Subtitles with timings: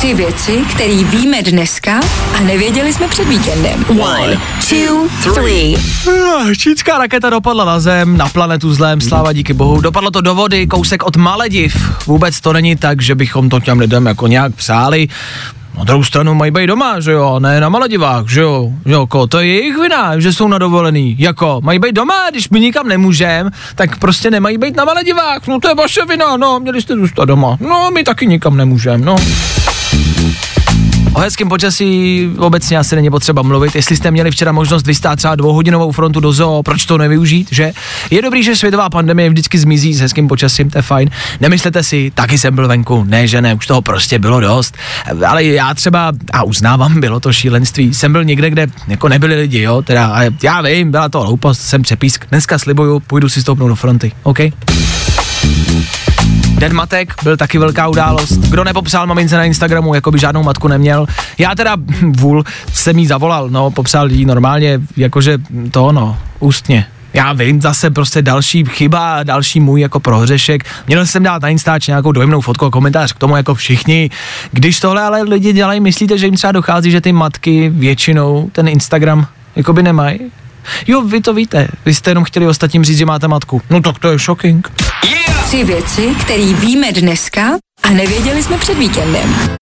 [0.00, 2.00] Tři věci, které víme dneska
[2.38, 3.84] a nevěděli jsme před víkendem.
[3.88, 5.76] One, two, three.
[5.76, 9.80] Ah, Čínská raketa dopadla na zem, na planetu zlém, sláva díky bohu.
[9.80, 11.76] Dopadlo to do vody, kousek od Malediv.
[12.06, 15.08] Vůbec to není tak, že bychom to těm lidem jako nějak přáli.
[15.78, 19.26] Na druhou stranu mají být doma, že jo, ne na Maledivách, že jo, jo, ko,
[19.26, 22.88] to je jejich vina, že jsou na dovolený, jako, mají být doma, když my nikam
[22.88, 26.94] nemůžeme, tak prostě nemají být na Maledivách, no to je vaše vina, no, měli jste
[26.94, 29.16] zůstat doma, no, my taky nikam nemůžeme, no.
[31.12, 33.74] O hezkém počasí obecně asi není potřeba mluvit.
[33.74, 37.72] Jestli jste měli včera možnost vystát třeba dvouhodinovou frontu do zoo, proč to nevyužít, že?
[38.10, 41.10] Je dobrý, že světová pandemie vždycky zmizí s hezkým počasím, to je fajn.
[41.40, 44.76] Nemyslete si, taky jsem byl venku, ne, že ne, už toho prostě bylo dost.
[45.26, 49.60] Ale já třeba, a uznávám, bylo to šílenství, jsem byl někde, kde jako nebyli lidi,
[49.60, 52.26] jo, teda, a já vím, byla to hloupost, jsem přepísk.
[52.30, 54.38] Dneska slibuju, půjdu si stoupnout do fronty, OK?
[56.60, 58.32] Den matek byl taky velká událost.
[58.32, 61.06] Kdo nepopsal mamince na Instagramu, jako by žádnou matku neměl.
[61.38, 65.38] Já teda vůl jsem jí zavolal, no, popsal jí normálně, jakože
[65.70, 66.86] to no, ústně.
[67.14, 70.64] Já vím, zase prostě další chyba, další můj jako prohřešek.
[70.86, 74.10] Měl jsem dát na Instač nějakou dojemnou fotku a komentář k tomu jako všichni.
[74.52, 78.68] Když tohle ale lidi dělají, myslíte, že jim třeba dochází, že ty matky většinou ten
[78.68, 80.18] Instagram jakoby nemají?
[80.86, 81.68] Jo, vy to víte.
[81.86, 83.62] Vy jste jenom chtěli ostatním říct, že máte matku.
[83.70, 84.72] No tak to je shocking.
[85.50, 89.58] Tři věci, které víme dneska a nevěděli jsme před víkendem.